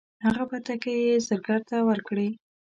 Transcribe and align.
هغه 0.25 0.43
بتکۍ 0.49 0.97
یې 1.07 1.15
زرګر 1.27 1.61
ته 1.69 1.77
ورکړې. 1.89 2.29